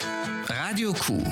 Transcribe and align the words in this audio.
Radio 0.00 0.92
Q. 0.92 1.22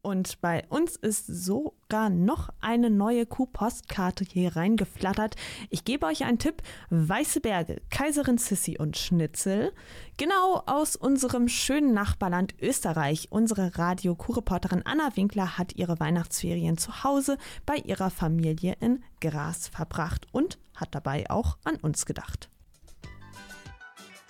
Und 0.00 0.40
bei 0.40 0.64
uns 0.68 0.96
ist 0.96 1.26
sogar 1.26 2.08
noch 2.08 2.48
eine 2.60 2.88
neue 2.88 3.26
Q-Postkarte 3.26 4.24
hier 4.24 4.56
reingeflattert. 4.56 5.34
Ich 5.68 5.84
gebe 5.84 6.06
euch 6.06 6.24
einen 6.24 6.38
Tipp. 6.38 6.62
Weiße 6.90 7.40
Berge, 7.40 7.82
Kaiserin 7.90 8.38
Sissi 8.38 8.78
und 8.78 8.96
Schnitzel. 8.96 9.72
Genau 10.16 10.62
aus 10.64 10.96
unserem 10.96 11.48
schönen 11.48 11.92
Nachbarland 11.92 12.54
Österreich. 12.62 13.28
Unsere 13.30 13.76
Radio 13.76 14.14
Q-Reporterin 14.14 14.82
Anna 14.86 15.10
Winkler 15.14 15.58
hat 15.58 15.74
ihre 15.74 16.00
Weihnachtsferien 16.00 16.78
zu 16.78 17.04
Hause 17.04 17.36
bei 17.66 17.76
ihrer 17.76 18.10
Familie 18.10 18.76
in 18.80 19.04
Gras 19.20 19.68
verbracht 19.68 20.26
und 20.32 20.58
hat 20.74 20.94
dabei 20.94 21.28
auch 21.28 21.58
an 21.64 21.76
uns 21.76 22.06
gedacht. 22.06 22.48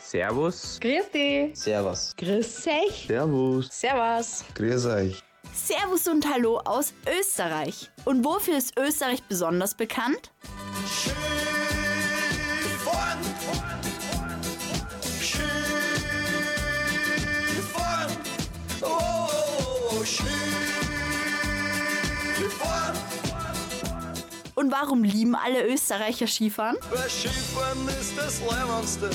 Servus. 0.07 0.79
Grüß 0.80 1.11
dich. 1.11 1.59
Servus. 1.59 2.14
Grüß 2.16 2.68
euch. 2.68 3.06
Servus. 3.09 3.69
Servus. 3.73 4.45
Grüß 4.55 4.87
euch. 4.87 5.20
Servus 5.52 6.06
und 6.06 6.33
Hallo 6.33 6.60
aus 6.64 6.95
Österreich. 7.19 7.91
Und 8.05 8.24
wofür 8.24 8.56
ist 8.56 8.78
Österreich 8.78 9.24
besonders 9.24 9.74
bekannt? 9.74 10.30
Skifahren. 10.87 11.16
Skifahren. 15.20 18.11
Oh, 18.83 20.05
Skifahren. 20.05 20.36
Und 24.55 24.70
warum 24.70 25.02
lieben 25.02 25.34
alle 25.34 25.66
Österreicher 25.66 26.28
Skifahren? 26.28 26.77
Weil 26.91 27.11
Skifahren 27.11 27.88
ist 27.88 28.16
das 28.16 28.41
Leibendste, 28.48 29.11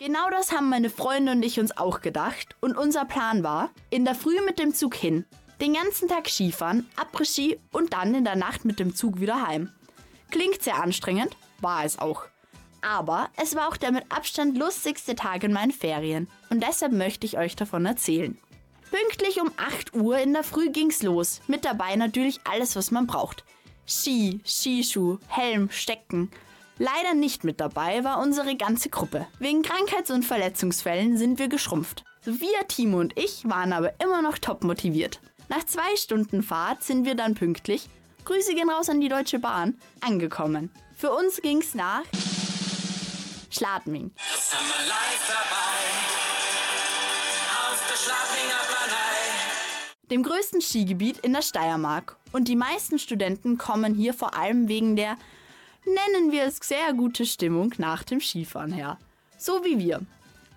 Genau 0.00 0.30
das 0.30 0.50
haben 0.50 0.68
meine 0.68 0.90
Freunde 0.90 1.30
und 1.30 1.44
ich 1.44 1.60
uns 1.60 1.76
auch 1.76 2.00
gedacht. 2.00 2.56
Und 2.60 2.76
unser 2.76 3.04
Plan 3.04 3.44
war, 3.44 3.70
in 3.90 4.04
der 4.04 4.16
Früh 4.16 4.40
mit 4.44 4.58
dem 4.58 4.74
Zug 4.74 4.96
hin, 4.96 5.24
den 5.60 5.74
ganzen 5.74 6.08
Tag 6.08 6.28
Skifahren, 6.28 6.88
Après-Ski 6.96 7.60
und 7.70 7.92
dann 7.92 8.14
in 8.14 8.24
der 8.24 8.34
Nacht 8.34 8.64
mit 8.64 8.80
dem 8.80 8.94
Zug 8.94 9.20
wieder 9.20 9.46
heim. 9.46 9.70
Klingt 10.32 10.62
sehr 10.62 10.82
anstrengend, 10.82 11.36
war 11.60 11.84
es 11.84 12.00
auch. 12.00 12.24
Aber 12.82 13.30
es 13.40 13.54
war 13.54 13.68
auch 13.68 13.76
der 13.76 13.92
mit 13.92 14.10
Abstand 14.10 14.58
lustigste 14.58 15.14
Tag 15.14 15.44
in 15.44 15.52
meinen 15.52 15.70
Ferien. 15.70 16.28
Und 16.50 16.60
deshalb 16.60 16.92
möchte 16.92 17.24
ich 17.24 17.38
euch 17.38 17.54
davon 17.54 17.86
erzählen. 17.86 18.36
Pünktlich 18.90 19.40
um 19.40 19.52
8 19.56 19.94
Uhr 19.94 20.18
in 20.18 20.32
der 20.32 20.42
Früh 20.42 20.70
ging's 20.70 21.04
los. 21.04 21.40
Mit 21.46 21.64
dabei 21.64 21.94
natürlich 21.94 22.40
alles, 22.44 22.74
was 22.74 22.90
man 22.90 23.06
braucht. 23.06 23.44
Ski, 23.86 24.40
Skischuh, 24.44 25.18
Helm, 25.28 25.70
Stecken. 25.70 26.30
Leider 26.78 27.14
nicht 27.14 27.44
mit 27.44 27.60
dabei 27.60 28.02
war 28.02 28.20
unsere 28.20 28.56
ganze 28.56 28.88
Gruppe. 28.88 29.26
Wegen 29.38 29.62
Krankheits- 29.62 30.10
und 30.10 30.24
Verletzungsfällen 30.24 31.16
sind 31.16 31.38
wir 31.38 31.48
geschrumpft. 31.48 32.04
Sophia, 32.22 32.64
Timo 32.66 32.98
und 32.98 33.16
ich 33.18 33.48
waren 33.48 33.72
aber 33.72 33.92
immer 34.00 34.22
noch 34.22 34.38
top 34.38 34.64
motiviert. 34.64 35.20
Nach 35.48 35.64
zwei 35.64 35.94
Stunden 35.96 36.42
Fahrt 36.42 36.82
sind 36.82 37.04
wir 37.04 37.14
dann 37.14 37.34
pünktlich, 37.34 37.88
Grüße 38.24 38.54
gehen 38.54 38.70
raus 38.70 38.88
an 38.88 39.02
die 39.02 39.08
Deutsche 39.10 39.38
Bahn, 39.38 39.78
angekommen. 40.00 40.70
Für 40.96 41.12
uns 41.12 41.42
ging's 41.42 41.74
nach 41.74 42.02
Schladming. 43.50 44.10
Dem 50.10 50.22
größten 50.22 50.60
Skigebiet 50.62 51.18
in 51.18 51.34
der 51.34 51.42
Steiermark. 51.42 52.16
Und 52.32 52.48
die 52.48 52.56
meisten 52.56 52.98
Studenten 52.98 53.58
kommen 53.58 53.94
hier 53.94 54.14
vor 54.14 54.34
allem 54.34 54.68
wegen 54.68 54.96
der 54.96 55.16
nennen 55.86 56.32
wir 56.32 56.44
es 56.44 56.58
sehr 56.62 56.92
gute 56.94 57.26
Stimmung 57.26 57.72
nach 57.78 58.04
dem 58.04 58.20
Skifahren 58.20 58.72
her. 58.72 58.98
So 59.38 59.64
wie 59.64 59.78
wir. 59.78 60.00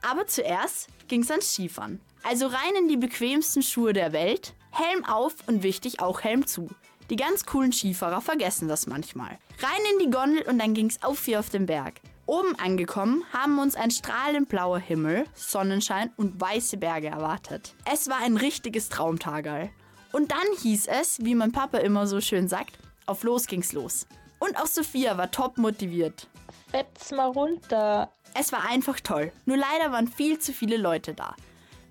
Aber 0.02 0.28
zuerst 0.28 0.88
ging's 1.08 1.32
ans 1.32 1.54
Skifahren. 1.54 2.00
Also 2.24 2.48
rein 2.48 2.76
in 2.80 2.88
die 2.88 2.98
bequemsten 2.98 3.62
Schuhe 3.62 3.94
der 3.94 4.12
Welt, 4.12 4.54
Helm 4.72 5.06
auf 5.06 5.36
und 5.48 5.64
wichtig 5.64 6.00
auch 6.00 6.22
Helm 6.22 6.46
zu. 6.46 6.70
Die 7.10 7.16
ganz 7.16 7.46
coolen 7.46 7.72
Skifahrer 7.72 8.22
vergessen 8.22 8.68
das 8.68 8.86
manchmal. 8.86 9.40
Rein 9.60 9.82
in 9.94 10.06
die 10.06 10.12
Gondel 10.12 10.42
und 10.44 10.60
dann 10.60 10.74
ging's 10.74 11.02
auf 11.02 11.26
wie 11.28 11.38
auf 11.38 11.50
den 11.50 11.66
Berg. 11.66 12.02
Oben 12.26 12.56
angekommen 12.60 13.24
haben 13.32 13.58
uns 13.60 13.76
ein 13.76 13.92
strahlend 13.92 14.50
blauer 14.50 14.80
Himmel, 14.80 15.24
Sonnenschein 15.34 16.12
und 16.18 16.40
weiße 16.42 16.76
Berge 16.76 17.08
erwartet. 17.08 17.74
Es 17.86 18.10
war 18.10 18.18
ein 18.18 18.36
richtiges 18.36 18.90
Traumtagerl. 18.90 19.70
Und 20.12 20.32
dann 20.32 20.46
hieß 20.62 20.88
es, 20.88 21.24
wie 21.24 21.36
mein 21.36 21.54
Papa 21.54 21.78
immer 21.78 22.06
so 22.06 22.20
schön 22.20 22.50
sagt, 22.50 22.78
auf 23.06 23.24
los 23.24 23.48
ging's 23.48 23.72
los. 23.72 24.06
Und 24.40 24.58
auch 24.58 24.68
Sophia 24.68 25.18
war 25.18 25.32
top 25.32 25.58
motiviert. 25.58 26.28
Fetz 26.70 27.12
mal 27.12 27.28
runter. 27.28 28.12
Es 28.34 28.52
war 28.52 28.70
einfach 28.70 29.00
toll. 29.00 29.32
Nur 29.46 29.58
leider 29.58 29.92
waren 29.92 30.08
viel 30.08 30.40
zu 30.40 30.54
viele 30.54 30.78
Leute 30.78 31.14
da. 31.14 31.36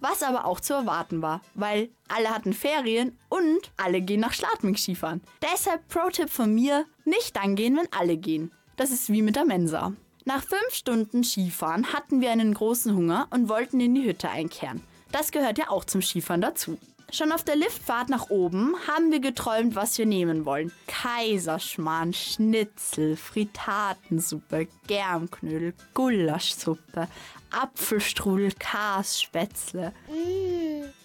Was 0.01 0.23
aber 0.23 0.45
auch 0.45 0.61
zu 0.61 0.75
erwarten 0.75 1.23
war, 1.23 1.41
weil 1.55 1.89
alle 2.09 2.29
hatten 2.31 2.53
Ferien 2.53 3.19
und 3.29 3.71
alle 3.77 4.03
gehen 4.03 4.21
nach 4.21 4.35
Schladming 4.35 4.77
Skifahren. 4.77 5.23
Deshalb 5.43 5.89
Pro-Tipp 5.89 6.29
von 6.29 6.55
mir, 6.55 6.85
nicht 7.05 7.35
dann 7.35 7.57
gehen, 7.57 7.77
wenn 7.77 7.89
alle 7.93 8.17
gehen. 8.17 8.53
Das 8.77 8.91
ist 8.91 9.11
wie 9.11 9.23
mit 9.23 9.37
der 9.37 9.47
Mensa. 9.47 9.95
Nach 10.27 10.43
fünf 10.43 10.75
Stunden 10.75 11.25
Skifahren 11.25 11.93
hatten 11.93 12.21
wir 12.21 12.31
einen 12.31 12.53
großen 12.53 12.95
Hunger 12.95 13.27
und 13.31 13.49
wollten 13.49 13.81
in 13.81 13.95
die 13.95 14.05
Hütte 14.05 14.29
einkehren. 14.29 14.83
Das 15.13 15.31
gehört 15.31 15.57
ja 15.57 15.71
auch 15.71 15.85
zum 15.85 16.03
Skifahren 16.03 16.43
dazu. 16.43 16.79
Schon 17.13 17.31
auf 17.31 17.45
der 17.45 17.55
Liftfahrt 17.55 18.09
nach 18.09 18.31
oben 18.31 18.75
haben 18.89 19.13
wir 19.13 19.21
geträumt, 19.21 19.77
was 19.77 19.97
wir 19.97 20.07
nehmen 20.07 20.45
wollen. 20.45 20.73
Kaiserschmarrn, 20.89 22.13
Schnitzel, 22.13 23.17
Fritatensuppe, 23.17 24.67
Germknödel, 24.89 25.73
Gulaschsuppe, 25.95 27.07
Apfelstrudel, 27.51 28.53
Kasspätzle. 28.59 29.93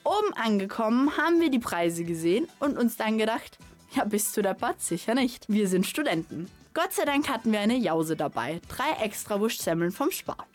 Oben 0.04 0.34
angekommen 0.34 1.16
haben 1.18 1.40
wir 1.40 1.52
die 1.52 1.60
Preise 1.60 2.04
gesehen 2.04 2.48
und 2.60 2.80
uns 2.80 2.98
dann 2.98 3.20
gedacht, 3.20 3.60
ja, 3.96 4.04
bist 4.04 4.36
du 4.36 4.42
deppert? 4.42 4.82
Sicher 4.82 5.14
nicht. 5.14 5.46
Wir 5.50 5.68
sind 5.68 5.86
Studenten. 5.86 6.50
Gott 6.74 6.94
sei 6.94 7.06
Dank 7.06 7.30
hatten 7.30 7.52
wir 7.52 7.60
eine 7.60 7.76
Jause 7.76 8.16
dabei. 8.16 8.60
Drei 8.70 9.04
extra 9.04 9.40
Wurstsemmeln 9.40 9.92
vom 9.92 10.10
Spar. 10.10 10.48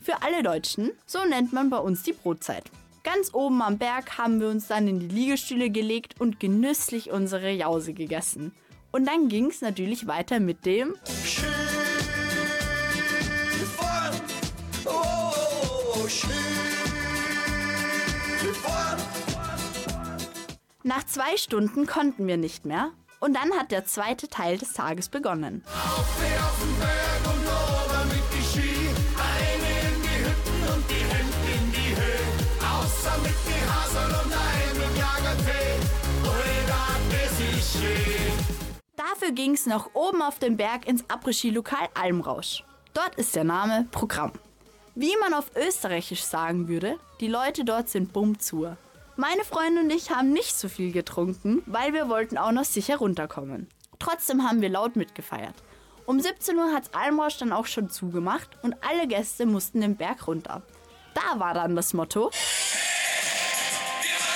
Für 0.00 0.22
alle 0.22 0.42
Deutschen, 0.42 0.92
so 1.04 1.18
nennt 1.24 1.52
man 1.52 1.68
bei 1.68 1.78
uns 1.78 2.02
die 2.02 2.12
Brotzeit. 2.12 2.64
Ganz 3.06 3.32
oben 3.32 3.62
am 3.62 3.78
Berg 3.78 4.18
haben 4.18 4.40
wir 4.40 4.48
uns 4.48 4.66
dann 4.66 4.88
in 4.88 4.98
die 4.98 5.06
Liegestühle 5.06 5.70
gelegt 5.70 6.20
und 6.20 6.40
genüsslich 6.40 7.12
unsere 7.12 7.52
Jause 7.52 7.94
gegessen. 7.94 8.52
Und 8.90 9.06
dann 9.06 9.28
ging 9.28 9.46
es 9.46 9.60
natürlich 9.60 10.08
weiter 10.08 10.40
mit 10.40 10.66
dem 10.66 10.96
Skifahren. 11.04 11.46
Oh, 14.86 16.08
Skifahren. 16.08 16.66
Nach 20.82 21.06
zwei 21.06 21.36
Stunden 21.36 21.86
konnten 21.86 22.26
wir 22.26 22.36
nicht 22.36 22.66
mehr. 22.66 22.90
Und 23.20 23.34
dann 23.34 23.52
hat 23.52 23.70
der 23.70 23.84
zweite 23.84 24.26
Teil 24.26 24.58
des 24.58 24.72
Tages 24.72 25.08
begonnen. 25.10 25.62
Auf 25.66 25.98
auf 26.00 26.58
den 26.60 26.76
Berg 26.80 27.24
und 27.24 27.46
ober 27.46 28.05
Dafür 38.96 39.32
ging 39.32 39.54
es 39.54 39.66
nach 39.66 39.90
oben 39.94 40.22
auf 40.22 40.38
den 40.38 40.56
Berg 40.56 40.86
ins 40.86 41.04
Après-Ski-Lokal 41.08 41.88
Almrausch. 41.94 42.64
Dort 42.94 43.14
ist 43.16 43.34
der 43.34 43.44
Name 43.44 43.86
Programm. 43.90 44.32
Wie 44.94 45.14
man 45.20 45.34
auf 45.34 45.50
Österreichisch 45.54 46.22
sagen 46.22 46.68
würde, 46.68 46.98
die 47.20 47.28
Leute 47.28 47.64
dort 47.64 47.88
sind 47.88 48.12
bumm 48.12 48.38
zur. 48.38 48.78
Meine 49.16 49.44
Freunde 49.44 49.82
und 49.82 49.90
ich 49.90 50.10
haben 50.10 50.32
nicht 50.32 50.54
so 50.54 50.68
viel 50.68 50.92
getrunken, 50.92 51.62
weil 51.66 51.92
wir 51.92 52.08
wollten 52.08 52.38
auch 52.38 52.52
noch 52.52 52.64
sicher 52.64 52.96
runterkommen. 52.96 53.68
Trotzdem 53.98 54.42
haben 54.42 54.60
wir 54.60 54.68
laut 54.68 54.96
mitgefeiert. 54.96 55.54
Um 56.06 56.20
17 56.20 56.56
Uhr 56.56 56.72
hat's 56.72 56.94
Almrausch 56.94 57.38
dann 57.38 57.52
auch 57.52 57.66
schon 57.66 57.90
zugemacht 57.90 58.50
und 58.62 58.76
alle 58.86 59.08
Gäste 59.08 59.44
mussten 59.44 59.80
den 59.80 59.96
Berg 59.96 60.26
runter. 60.28 60.62
Da 61.14 61.40
war 61.40 61.52
dann 61.54 61.74
das 61.74 61.94
Motto: 61.94 62.30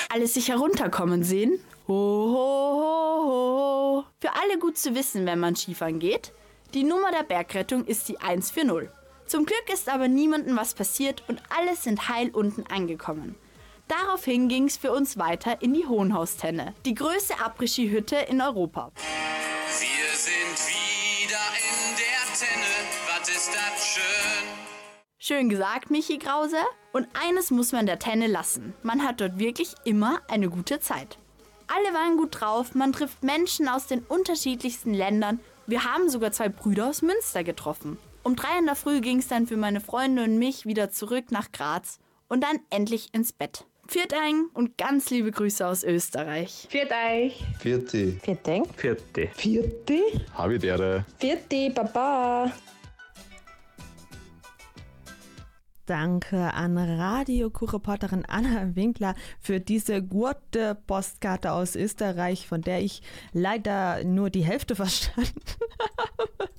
Alle 0.08 0.26
sicher 0.26 0.56
runterkommen 0.56 1.22
sehen. 1.22 1.60
Ho, 1.86 1.94
ho, 1.94 2.82
ho. 2.82 2.89
Für 4.22 4.34
alle 4.34 4.58
gut 4.58 4.76
zu 4.76 4.94
wissen, 4.94 5.24
wenn 5.24 5.40
man 5.40 5.56
Skifahren 5.56 5.98
geht. 5.98 6.32
Die 6.74 6.84
Nummer 6.84 7.10
der 7.10 7.22
Bergrettung 7.22 7.86
ist 7.86 8.06
die 8.06 8.20
140. 8.20 8.90
Zum 9.24 9.46
Glück 9.46 9.64
ist 9.72 9.88
aber 9.88 10.08
niemandem 10.08 10.58
was 10.58 10.74
passiert 10.74 11.24
und 11.28 11.40
alle 11.48 11.74
sind 11.74 12.10
heil 12.10 12.28
unten 12.30 12.66
angekommen. 12.66 13.34
Daraufhin 13.88 14.48
ging 14.48 14.64
es 14.66 14.76
für 14.76 14.92
uns 14.92 15.16
weiter 15.16 15.62
in 15.62 15.72
die 15.72 15.86
Hohenhaustenne, 15.86 16.74
die 16.84 16.94
größte 16.94 17.34
Après-Ski-Hütte 17.36 18.16
in 18.16 18.42
Europa. 18.42 18.92
Wir 19.78 20.14
sind 20.14 20.66
wieder 20.68 21.40
in 21.56 21.96
der 21.96 22.36
Tenne. 22.38 22.90
Was 23.08 23.28
ist 23.28 23.50
das 23.54 23.86
schön? 23.94 24.48
Schön 25.18 25.48
gesagt, 25.48 25.90
Michi 25.90 26.18
Krause. 26.18 26.58
Und 26.92 27.08
eines 27.14 27.50
muss 27.50 27.72
man 27.72 27.86
der 27.86 27.98
Tenne 27.98 28.26
lassen. 28.26 28.74
Man 28.82 29.02
hat 29.02 29.22
dort 29.22 29.38
wirklich 29.38 29.74
immer 29.84 30.20
eine 30.28 30.50
gute 30.50 30.78
Zeit. 30.78 31.19
Alle 31.72 31.94
waren 31.94 32.16
gut 32.16 32.40
drauf, 32.40 32.74
man 32.74 32.92
trifft 32.92 33.22
Menschen 33.22 33.68
aus 33.68 33.86
den 33.86 34.00
unterschiedlichsten 34.00 34.92
Ländern. 34.92 35.38
Wir 35.68 35.84
haben 35.84 36.08
sogar 36.08 36.32
zwei 36.32 36.48
Brüder 36.48 36.88
aus 36.88 37.00
Münster 37.00 37.44
getroffen. 37.44 37.96
Um 38.24 38.34
drei 38.34 38.58
in 38.58 38.66
der 38.66 38.74
Früh 38.74 39.00
ging 39.00 39.20
es 39.20 39.28
dann 39.28 39.46
für 39.46 39.56
meine 39.56 39.80
Freunde 39.80 40.24
und 40.24 40.36
mich 40.36 40.66
wieder 40.66 40.90
zurück 40.90 41.30
nach 41.30 41.52
Graz 41.52 42.00
und 42.28 42.42
dann 42.42 42.58
endlich 42.70 43.14
ins 43.14 43.32
Bett. 43.32 43.66
Viert 43.86 44.12
ein 44.14 44.46
und 44.52 44.78
ganz 44.78 45.10
liebe 45.10 45.30
Grüße 45.30 45.64
aus 45.64 45.84
Österreich. 45.84 46.66
Viert 46.68 46.90
euch. 46.90 47.40
Vierte. 47.60 48.12
Vierting. 48.22 48.64
Vierte. 48.76 49.28
Vierte. 49.34 50.00
Habitäre. 50.36 51.04
Vierte, 51.18 51.70
Baba. 51.70 52.52
Danke 55.90 56.54
an 56.54 56.78
Radio-Q-Reporterin 56.78 58.24
Anna 58.24 58.76
Winkler 58.76 59.16
für 59.40 59.58
diese 59.58 60.00
gute 60.04 60.76
Postkarte 60.86 61.50
aus 61.50 61.74
Österreich, 61.74 62.46
von 62.46 62.60
der 62.60 62.80
ich 62.80 63.02
leider 63.32 64.04
nur 64.04 64.30
die 64.30 64.44
Hälfte 64.44 64.76
verstanden 64.76 65.32
habe. 65.98 66.50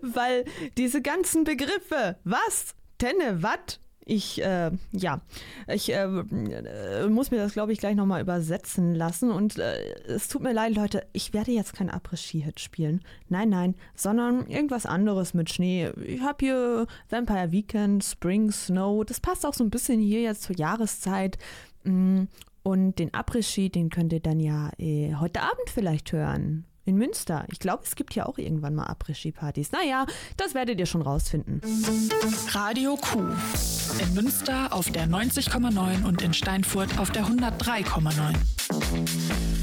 Weil 0.00 0.46
diese 0.78 1.02
ganzen 1.02 1.44
Begriffe, 1.44 2.16
was, 2.24 2.74
Tenne, 2.96 3.42
wat, 3.42 3.78
ich, 4.08 4.42
äh, 4.42 4.70
ja, 4.92 5.20
ich 5.66 5.92
äh, 5.92 6.04
äh, 6.04 7.06
muss 7.08 7.30
mir 7.30 7.36
das, 7.36 7.52
glaube 7.52 7.72
ich, 7.72 7.78
gleich 7.78 7.94
nochmal 7.94 8.22
übersetzen 8.22 8.94
lassen. 8.94 9.30
Und 9.30 9.58
äh, 9.58 9.80
es 10.06 10.28
tut 10.28 10.42
mir 10.42 10.52
leid, 10.52 10.74
Leute, 10.74 11.06
ich 11.12 11.34
werde 11.34 11.52
jetzt 11.52 11.74
kein 11.74 11.90
Après-Ski-Hit 11.90 12.58
spielen. 12.58 13.02
Nein, 13.28 13.50
nein, 13.50 13.74
sondern 13.94 14.46
irgendwas 14.46 14.86
anderes 14.86 15.34
mit 15.34 15.50
Schnee. 15.50 15.90
Ich 16.04 16.22
habe 16.22 16.38
hier 16.40 16.86
Vampire 17.10 17.52
Weekend, 17.52 18.02
Spring, 18.02 18.50
Snow. 18.50 19.04
Das 19.04 19.20
passt 19.20 19.44
auch 19.44 19.54
so 19.54 19.62
ein 19.62 19.70
bisschen 19.70 20.00
hier 20.00 20.22
jetzt 20.22 20.42
zur 20.42 20.56
Jahreszeit. 20.56 21.36
Mm, 21.84 22.24
Und 22.62 22.98
den 22.98 23.12
Après-Ski, 23.14 23.70
den 23.70 23.90
könnt 23.90 24.12
ihr 24.12 24.20
dann 24.20 24.40
ja 24.40 24.70
äh, 24.78 25.14
heute 25.14 25.42
Abend 25.42 25.68
vielleicht 25.68 26.12
hören. 26.12 26.64
In 26.88 26.96
Münster. 26.96 27.44
Ich 27.52 27.58
glaube, 27.58 27.82
es 27.84 27.96
gibt 27.96 28.14
ja 28.14 28.24
auch 28.24 28.38
irgendwann 28.38 28.74
mal 28.74 28.86
Après-Ski-Partys. 28.86 29.72
Naja, 29.72 30.06
das 30.38 30.54
werdet 30.54 30.80
ihr 30.80 30.86
schon 30.86 31.02
rausfinden. 31.02 31.60
Radio 32.52 32.96
Q. 32.96 33.26
In 34.00 34.14
Münster 34.14 34.72
auf 34.72 34.90
der 34.90 35.06
90,9 35.06 36.06
und 36.06 36.22
in 36.22 36.32
Steinfurt 36.32 36.98
auf 36.98 37.10
der 37.10 37.26
103,9. 37.26 39.57